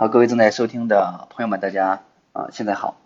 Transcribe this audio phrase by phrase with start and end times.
[0.00, 2.00] 好，各位正在收听的朋友们，大家
[2.32, 2.96] 啊，现在好。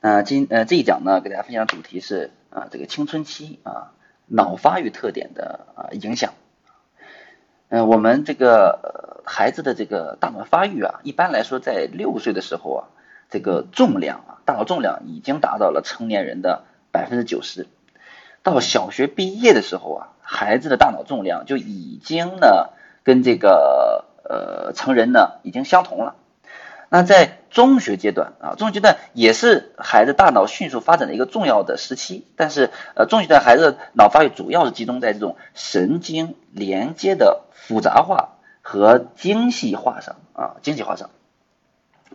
[0.00, 3.92] 那今呃这一讲呢，给大家分享的主题是啊这个青春期啊
[4.24, 6.32] 脑发育特点的啊影响。
[7.68, 12.84] 嗯，我们这个孩子的这个大脑发育啊，一般来说在六岁的时候啊，
[13.28, 17.66] 这个重量啊，大脑重量已经达到了成年人的百分之九十。
[18.42, 22.70] 到小学毕业的时候啊，孩子的大脑重量就已经呢
[23.04, 26.14] 跟这个呃成人呢已经相同了。
[26.90, 32.26] 那在中学阶段啊，中学阶段也是孩子大脑迅速发展的一个重要的时期。
[32.36, 41.10] 但是，呃，中学阶段孩子脑发育主要是集中在这种神经连接的复杂化和精细化上啊，精细化上。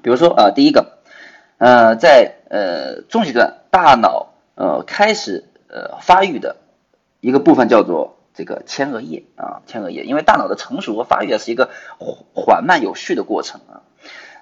[0.01, 0.97] 比如说啊，第一个，
[1.59, 6.55] 呃，在呃中学阶段，大脑呃开始呃发育的
[7.19, 11.69] 一个部分叫做这个前额叶啊，前额叶，因为大脑的成熟和发育是一个
[12.33, 13.81] 缓慢有序的过程啊。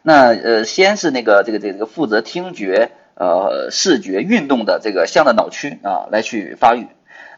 [0.04, 6.88] 那呃，先是那个这个这个这个负责听觉、呃视觉、运动的这个像的脑区啊来去发育。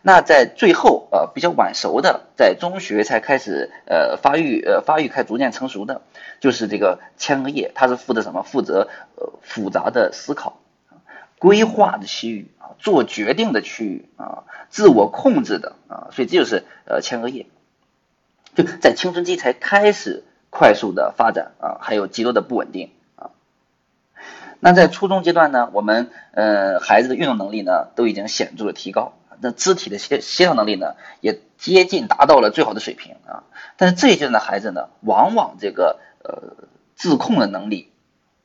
[0.02, 6.02] 那在最后呃比较晚熟的，在中学才开始呃发育呃发育开逐渐成熟的，
[6.40, 8.44] 就是这个前额叶，它是负责什么？
[8.44, 8.88] 负责
[9.18, 10.62] 呃复杂的思考、
[11.40, 17.46] 规划的区域啊，做决定的区域啊，自我控制的啊，所以这就是呃前额叶，
[18.56, 20.24] 就在青春期才开始。
[20.56, 23.32] 快速的发展啊，还有极多的不稳定啊。
[24.60, 33.44] 那在初中阶段呢，我们呃孩子的运动能力呢都已经显著的提高，那肢体的协协调能力呢也接近达到了最好的水平啊。
[33.78, 37.90] 但是这一阶段的孩子呢，往往这个呃自控的能力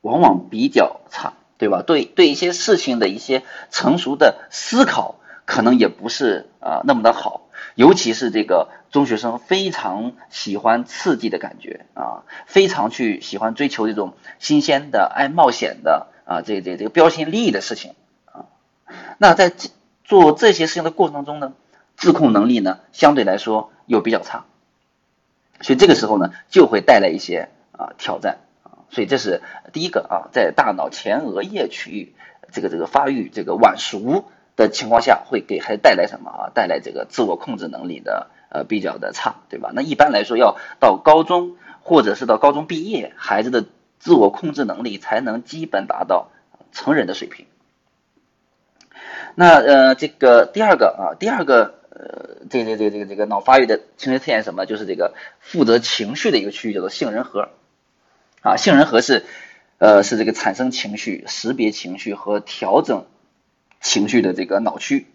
[0.01, 1.83] 往往比较差，对吧？
[1.85, 7.48] 对对一些事情的一些成熟的思考，可能也不是啊那么的好。
[7.75, 17.93] 尤其是这个中学生非常喜欢刺激的感觉啊，非常去喜欢追求这种新鲜的、爱冒险的啊，这这这个标新立异的事情
[18.25, 18.45] 啊。
[19.17, 19.51] 那在
[20.03, 21.53] 做这些事情的过程当中呢，
[21.95, 24.45] 自控能力呢相对来说又比较差，
[25.61, 28.83] 所以这个时候呢就会带来一些啊挑战啊。
[28.89, 29.41] 所以这是
[29.71, 32.15] 第一个啊，在大脑前额叶区域
[32.51, 34.25] 这个这个发育这个晚熟。
[34.59, 36.51] 的情况下会给孩子带来什么啊？
[36.53, 39.71] 带来这个自我控制能力的呃比较的差，对吧？
[39.73, 43.63] 那一般来说要到高中或者是到高中毕业，孩子的
[43.99, 46.29] 自我控制能力才能基本达到
[46.73, 47.45] 成人的水平。
[49.35, 54.65] 那呃这个第二个啊，第二个呃这个这这这个这个脑发育的情绪特点什么？
[54.65, 57.47] 就是这个负责情绪的一个区域叫做杏仁核
[58.41, 59.23] 啊，杏仁核是
[59.77, 63.05] 呃是这个产生情绪、识别情绪和调整。
[63.81, 65.07] 情绪的这个脑区，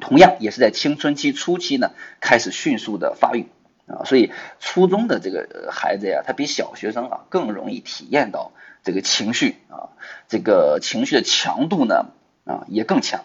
[0.00, 3.46] 同样也是在青春期初期呢，开始迅速的发育
[3.86, 9.94] 啊，所以初中的这个孩子呀，他比小学生啊更容易体验到这个情绪啊，
[10.28, 12.06] 这个情绪的强度呢
[12.44, 13.24] 啊也更强。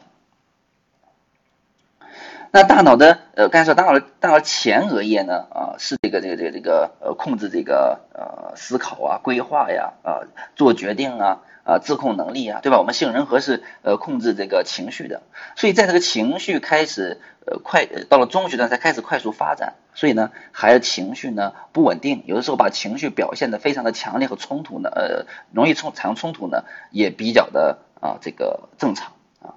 [2.52, 10.22] 那大脑的呃，刚才说大脑的大脑前额叶呢啊，是这个这个这个这个呃控制这个呃思考啊、规划呀啊、
[10.56, 11.42] 做决定啊。
[11.70, 12.80] 啊，自控能力啊，对吧？
[12.80, 15.22] 我们杏仁核是呃控制这个情绪的，
[15.56, 29.54] 所以在这个情绪开始呃快到了中学段才开始快速发展，所以呢，孩子情绪呢不稳定，有的时候把情绪表现的非常的强烈和冲突呢，呃，容易冲产生冲突呢，也比较的啊这个正常啊，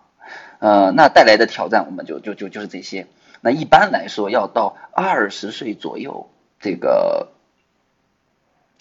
[0.58, 3.06] 呃，那带来的挑战我们就就就就是这些。
[3.40, 6.28] 那一般来说，要到二十岁左右
[6.60, 7.28] 这个。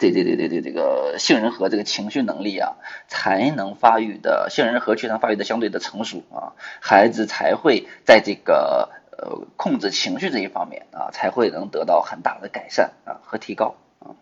[0.02, 2.74] 这这这这这这个杏仁核这个情绪能力啊，
[3.08, 14.18] 才能发育的杏仁核区才发育的相对的成熟啊，孩子才会在这个呃控制情绪这一方面啊，才会能得到很大的改善啊和提高啊。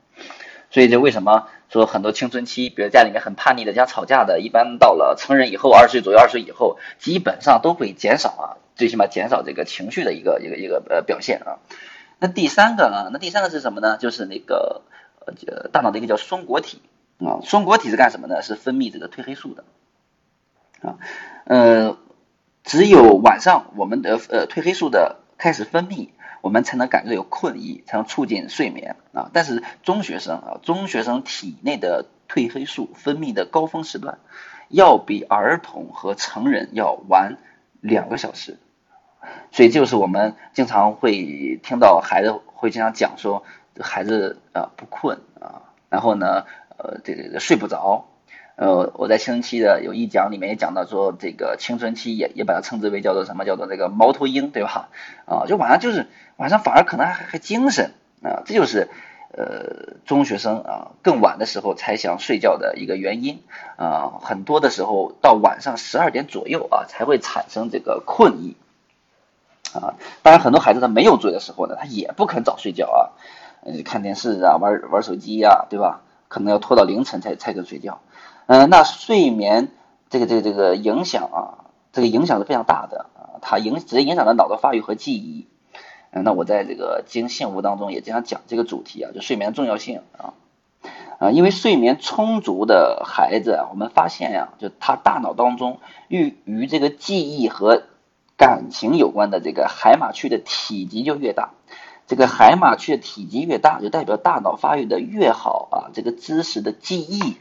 [0.69, 11.63] 所以就为什么说很多青春期，比如家里面很叛逆的家吵架的，一般到了成人以后，二十岁左右，二十岁以后，基本上都会减少啊，最起码减少这个情绪的一个一个一个呃表现啊。
[12.19, 13.09] 那第三个呢？
[13.13, 13.95] 那第三个是什么呢？
[13.97, 14.81] 就是那个。
[15.47, 16.81] 呃，大脑的一个叫松果体
[17.19, 18.41] 啊，松果体是干什么呢？
[18.41, 19.63] 是分泌这个褪黑素的
[20.81, 20.97] 啊。
[21.45, 21.97] 呃，
[22.63, 26.09] 只有晚上我们的呃褪黑素的开始分泌，
[26.41, 29.29] 我们才能感觉有困意，才能促进睡眠啊。
[29.33, 34.19] 但是中学生啊，中学生体内的褪黑素分泌的高峰时段，
[34.69, 37.37] 要比儿童和成人要晚
[37.81, 38.57] 两个小时。
[39.51, 43.43] 所以就是我们经常会听到孩子会经常讲说。
[43.83, 46.45] 孩子啊不困啊，然后呢
[46.77, 48.05] 呃这个睡不着，
[48.55, 54.89] 呃我在青春期的有一讲里面也讲到说这个青春期也也把它称之为叫做什么叫做这个猫头鹰对吧？
[55.25, 57.91] 啊就晚上就是晚上反而可能还还精神
[58.23, 58.89] 啊这就是
[59.31, 63.41] 呃中学生啊更晚的时候才想睡觉的一个原因。
[63.77, 68.57] 啊，很多的时候到晚上十二点左右啊才会产生这个困意。
[69.73, 69.95] 啊。
[70.21, 73.15] 当然，很多孩子他没有作业的时候呢，他也不肯早睡觉啊，
[73.63, 76.01] 呃看电视啊，玩玩手机呀，对吧？
[76.27, 78.01] 可能要拖到凌晨才才肯睡觉。
[78.45, 79.69] 嗯，那睡眠
[80.09, 85.47] 这个这个这个影响啊，这个影响是非常大的啊，它影直接影响到脑的发育和记忆。
[86.11, 90.33] 嗯，那我在这个经幸福当中也经常讲这个主题啊，就睡眠重要性啊
[91.19, 97.83] 啊，因为睡眠充足的孩子，我们发现呀，就他大脑当中与与这个记忆和
[98.37, 101.51] 感情有关的这个海马区的体积就越大，
[102.09, 107.37] 这个海马区的体积越大，就代表大脑发育的越好啊，这个知识的记忆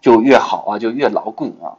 [0.00, 1.76] 就越好啊，就越牢固啊，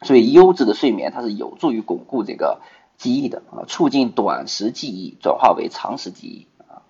[0.00, 2.62] 所以优质的睡眠它是有助于巩固这个。
[2.98, 6.80] 记忆的啊，促进短时记忆转化为长时记忆啊。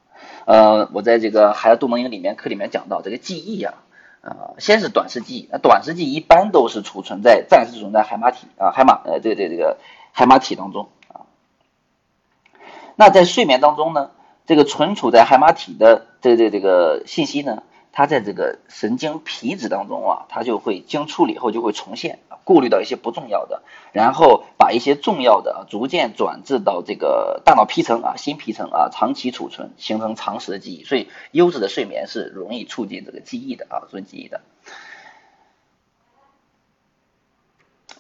[0.45, 3.75] 呃，我在这个孩子杜蒙营里面课里面讲到，这个记忆啊，
[4.21, 9.79] 啊，先是短时记忆，那短时记忆一般都是储存在暂时存在海马体啊，海马呃，这个这个这个
[10.13, 11.27] 海马体当中啊。
[12.95, 14.13] 那在睡眠当中呢，
[14.47, 17.63] 这个存储在海马体的这这这个信息呢？
[17.93, 30.85] 它在这个神经皮质当中啊，它就会经处理后就会重现，过滤到一些不重要的，然后把一些重要的逐渐转至到这个大脑皮层啊、新皮层啊，长期储存，形成长时的记忆。
[30.85, 34.43] 所以优质的睡眠是容易促进这个记忆的啊，促进记忆的。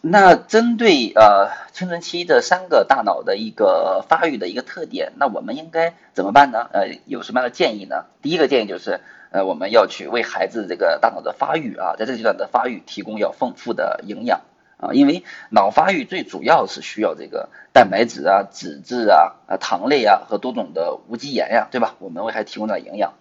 [0.00, 6.68] 那针对呃青春期的三个大脑的一个发育的一个特点，那我们应该怎么办呢？
[6.72, 8.04] 呃，有什么样的建议呢？
[8.22, 9.00] 第一个建议就是。
[9.32, 14.40] 呃，我们要去为孩子这个大脑的发育啊，在这个阶段的发育提供要丰富的营养
[14.78, 21.96] 啊，因为脑发育最主要是需要这个蛋白质啊、脂质啊、啊糖类啊和多种的无机盐呀，对吧？
[21.98, 23.14] 我们为孩子提供点营养。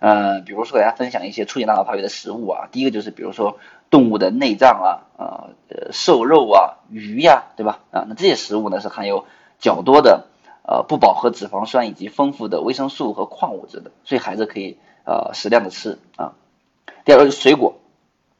[0.00, 3.58] 嗯，比如说给大家分享一些促进大脑发育的食物啊，第一个就是比如说
[3.94, 4.88] 动物的内脏啊，
[5.22, 5.22] 啊
[5.68, 7.78] 呃瘦肉啊、鱼呀，对吧？
[7.92, 9.24] 啊，那这些食物呢是含有
[9.60, 10.26] 较多的
[10.66, 14.78] 呃不饱和脂肪酸以及丰富的维生素和矿物质的，所以孩子可以。
[15.06, 16.32] 呃，适量的吃啊。
[17.04, 17.74] 第二个是水果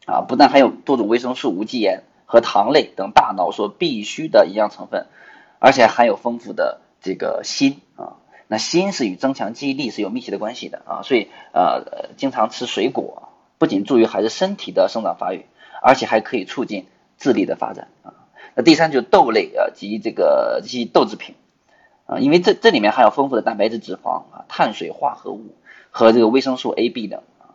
[0.07, 5.07] 啊，不但含有多种维生素、无机盐和糖类等大脑所必需的营养成分，
[5.59, 8.17] 而且含有丰富的这个锌啊。
[8.49, 11.03] 那锌是与增强记忆力是有密切的关系的啊。
[11.03, 13.29] 所以呃，经常吃水果，
[13.59, 15.47] 不仅助于孩子身体的生长发育，
[15.83, 16.87] 而且还可以促进
[17.19, 18.15] 智力的发展啊。
[18.55, 21.35] 那第三就是豆类啊及这个这些豆制品
[22.07, 25.55] 啊，因为这这里面含有丰富的蛋白质、脂肪啊、碳水化合物。
[25.97, 27.55] 和这个维生素 A、B 等啊，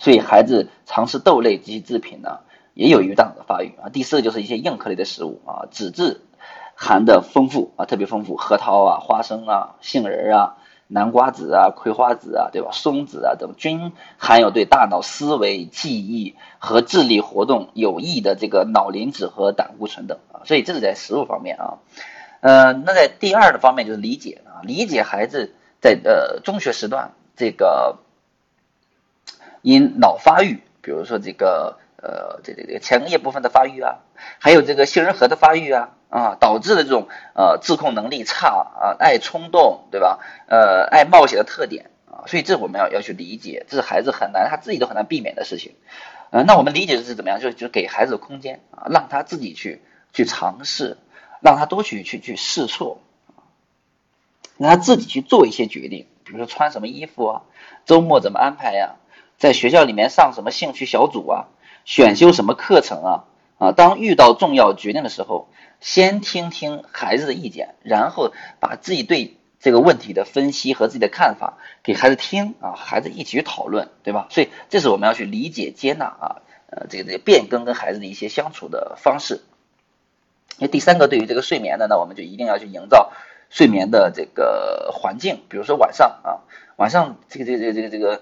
[0.00, 2.40] 所以孩子尝试豆类及其制品呢，
[2.74, 3.88] 也有益于大脑的发育啊。
[3.88, 6.22] 第四个就是一些硬壳类的食物啊，脂质
[6.74, 10.56] 含的丰富啊，特别丰富，核桃啊、花生啊、杏仁啊、
[10.88, 12.70] 南瓜子啊、葵花籽啊，对吧？
[12.72, 20.42] 松子啊等均含有对大脑思维、记忆和智力活动有益的这个脑磷脂和胆固醇等啊。
[20.44, 21.78] 所以这是在食物方面啊。
[22.40, 25.54] 呃，那在第二的方面就是理解啊，理解孩子。
[25.80, 27.98] 在呃中学时段，这个
[29.62, 33.98] 因脑发育，比如说这个呃这这这个前额叶部分的发育啊，
[34.40, 40.18] 还有这个杏仁核的发育啊啊，导致的这种呃自控能力差啊，爱冲动，对吧？
[40.46, 45.74] 呃，爱冒险的特点啊，所以这我们要要去理解，这是孩子很难他自己都很难避免的事情。
[46.30, 47.40] 呃，那我们理解的是怎么样？
[47.40, 50.96] 就就给孩子空间啊，让他自己去去尝试，
[51.40, 53.00] 让他多去去去试错。
[54.56, 57.42] 让他自己去做一些决定，比如说穿什么衣服啊，
[57.86, 58.96] 周末怎么安排呀，
[59.36, 61.46] 在学校里面上什么兴趣小组啊，
[61.84, 63.24] 选修什么课程啊
[63.58, 65.48] 啊，当遇到重要决定的时候，
[65.80, 74.28] 先听听孩子的意见，然后把自己对这个问题的分析和自己的看法给孩子听啊，孩子一起去讨论，对吧？
[74.30, 76.36] 所以这是我们要去理解、接纳啊，
[76.70, 79.42] 呃，这个这个变更跟孩子的一些相处的方式。
[80.58, 83.12] 那第三个，对于这个睡眠的呢，我们就一定要去营造。
[83.50, 86.44] 睡眠的这个环境，比如说晚上啊，
[86.76, 88.20] 晚上这个这个这个这个，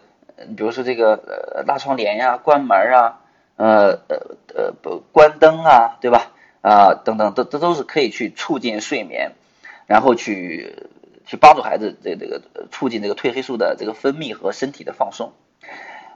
[0.57, 3.19] 比如说这个呃拉窗帘呀、关门啊、
[3.57, 6.33] 呃呃呃关灯啊，对吧？
[6.63, 9.33] 啊等等，这这都是可以去促进睡眠，
[9.87, 10.89] 然后去
[11.25, 15.33] 去帮助孩子这这个促进这个褪黑素的这个分泌和身体的放松。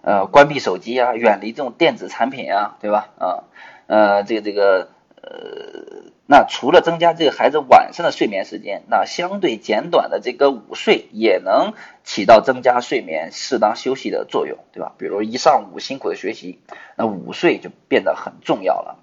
[0.02, 3.10] 呃，关闭手机啊，远离这种电子产品啊，对吧？
[3.18, 3.44] 啊
[3.86, 4.88] 呃这个这个
[5.22, 6.10] 呃。
[6.32, 11.72] 那除了增加这个孩子晚上的睡眠时间，那相对简短的这个午睡也能
[12.04, 14.92] 起到增加睡眠、适当休息的作用，对吧？
[14.96, 16.60] 比如一上午辛苦的学习，
[16.94, 19.00] 那午睡就变得很重要了。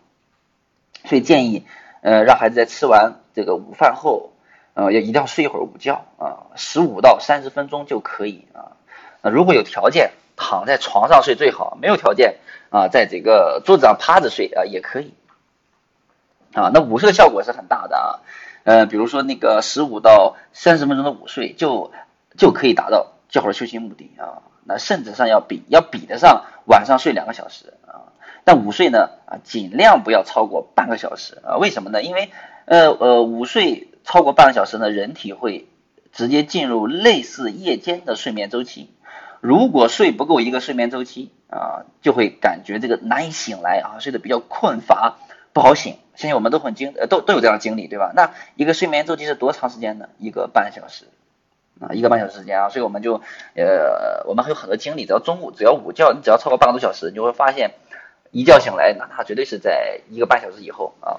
[1.04, 1.66] 所以建议，
[2.02, 4.32] 呃，让孩子在吃完这个午饭后，
[4.74, 8.78] 呃，要一定要睡一会儿午觉啊，十五到三十分钟就可以啊。
[9.22, 12.38] 那如果有条件，躺在床上睡最好；没有条件
[12.70, 15.14] 啊，在这个桌子上趴着睡啊也可以。
[16.54, 18.20] 啊，那午睡的效果是很大的啊。
[18.64, 21.92] 呃，比如说那个十五到三十分钟的午睡，就
[22.38, 24.44] 就可以达到较好的休息目的啊。
[24.66, 28.12] 那甚至上要比要比得上晚上睡两个小时啊。
[28.44, 31.58] 但午睡呢啊，尽量不要超过半个小时啊。
[31.58, 32.04] 为什么呢？
[32.04, 32.32] 因为
[32.66, 35.68] 呃呃，午睡超过半个小时呢，人体会
[36.12, 38.90] 直接进入类似夜间的睡眠周期。
[39.40, 45.18] 如果睡不够一个睡眠周期啊，就会感觉这个难以醒来啊，睡得比较困乏，
[45.58, 45.98] 不好醒。
[46.16, 48.12] 相信我们都很经呃都都有这样的经历，对吧？
[48.16, 50.08] 那一个睡眠周期是多长时间呢？
[50.20, 51.06] 一个半小时
[51.80, 52.70] 啊，一个半小时时间啊。
[52.70, 53.22] 所以我们就
[53.56, 57.72] 呃，我们还有很多经历，只要中午只要午觉，你只要超过半个多小时，你就会发现
[58.30, 61.18] 一觉醒来，那它绝对是在一个半小时以后啊。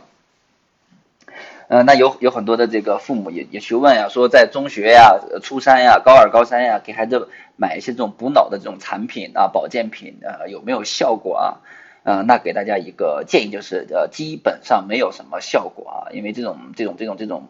[1.66, 11.58] 呃，那有有很多的这个父母也也去问呀，说在中学呀、初三呀、高二、高三呀，给孩子买一些这种补脑的这种产品啊、保健品啊，有没有效果啊？
[12.04, 17.48] 呃，那给大家一个建议就是，呃，基本上没有什么效果啊，因为这种这种这种这种，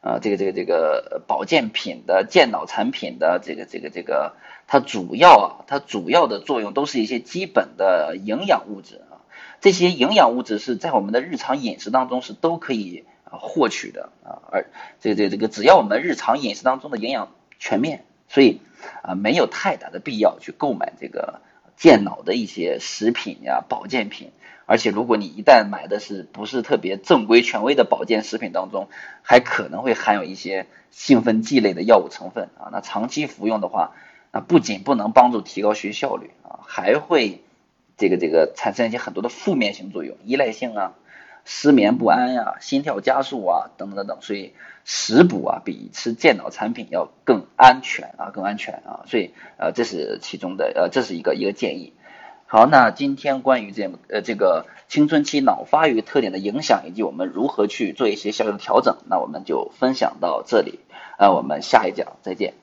[0.00, 9.20] 呃，这个这个这个保健品的健脑产品的这个这个这个，它主要啊，它主要的作用都是一些基本的营养物质啊，
[9.60, 14.66] 这些营养物质是在我们的日常饮食当中是都可以获取的啊，而
[15.00, 18.60] 这个这个这个只要我们日常饮食当中的营养全面，所以
[19.02, 21.40] 啊，没有太大的必要去购买这个。
[21.80, 24.32] 健脑的一些食品呀、保健品，
[24.66, 28.88] 而且如果你一旦买的是不是特别正规权威的保健食品当中，
[29.22, 32.68] 还可能会含有一些兴奋剂类的药物成分啊。
[32.70, 33.92] 那长期服用的话，
[34.30, 37.40] 那不仅不能帮助提高学习效率啊，还会
[37.96, 40.92] 这个这个产生一些很多的负面性作用，依赖性啊。
[41.44, 44.54] 失眠不安呀，心跳加速啊，等等等等，所以
[44.84, 51.92] 食补啊比吃健脑产品要更安全啊，更安全啊，所以呃这是其中的呃这是一个一个建议。
[52.46, 60.80] 好，那今天关于这呃这个青春期脑发育特点的影响以及我们如何去做一些小小的调整，那我们就分享到这里，
[61.18, 62.54] 呃我们下一讲再见。